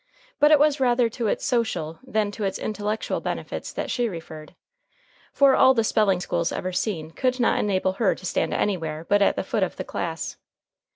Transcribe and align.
But 0.39 0.49
it 0.49 0.57
was 0.57 0.79
rather 0.79 1.09
to 1.09 1.27
its 1.27 1.45
social 1.45 1.99
than 2.01 2.31
to 2.31 2.43
its 2.43 2.57
intellectual 2.57 3.19
benefits 3.21 3.71
that 3.71 3.91
she 3.91 4.09
referred. 4.09 4.55
For 5.31 5.55
all 5.55 5.75
the 5.75 5.83
spelling 5.83 6.19
schools 6.21 6.51
ever 6.51 6.71
seen 6.71 7.11
could 7.11 7.39
not 7.39 7.59
enable 7.59 7.91
her 8.01 8.15
to 8.15 8.25
stand 8.25 8.51
anywhere 8.51 9.05
but 9.07 9.21
at 9.21 9.35
the 9.35 9.43
foot 9.43 9.61
of 9.61 9.75
the 9.75 9.83
class. 9.85 10.37